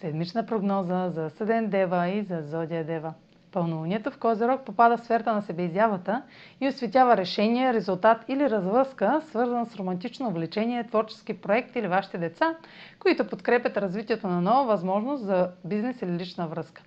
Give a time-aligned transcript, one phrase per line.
[0.00, 3.14] Седмична прогноза за Съден Дева и за Зодия Дева.
[3.52, 6.22] Пълнолунието в Козерог попада в сферата на себеизявата
[6.60, 12.54] и осветява решение, резултат или развръзка, свързан с романтично увлечение, творчески проект или вашите деца,
[12.98, 16.82] които подкрепят развитието на нова възможност за бизнес или лична връзка.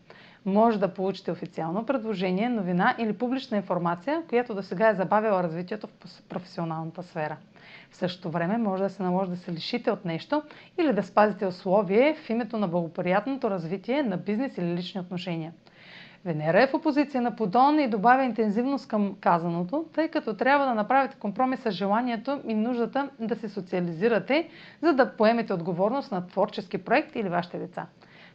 [0.45, 5.87] Може да получите официално предложение, новина или публична информация, която до сега е забавила развитието
[5.87, 7.37] в професионалната сфера.
[7.91, 10.41] В същото време може да се наложи да се лишите от нещо
[10.79, 15.53] или да спазите условие в името на благоприятното развитие на бизнес или лични отношения.
[16.25, 20.75] Венера е в опозиция на Плутон и добавя интензивност към казаното, тъй като трябва да
[20.75, 24.49] направите компромис с желанието и нуждата да се социализирате,
[24.81, 27.85] за да поемете отговорност на творчески проект или вашите деца.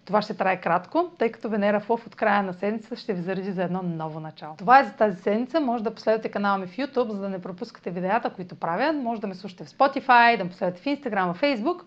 [0.06, 3.22] Това ще трае кратко, тъй като Венера в Лъв от края на седмицата ще ви
[3.22, 4.55] заради за едно ново начало.
[4.56, 5.61] Това е за тази седмица.
[5.61, 8.93] Може да последвате канала ми в YouTube, за да не пропускате видеята, които правя.
[8.93, 11.83] Може да ме слушате в Spotify, да ме последвате в Instagram, в Facebook.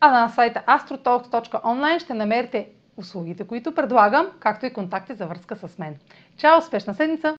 [0.00, 5.78] А на сайта astrotalks.online ще намерите услугите, които предлагам, както и контакти за връзка с
[5.78, 5.96] мен.
[6.36, 6.58] Чао!
[6.58, 7.32] Успешна седмица!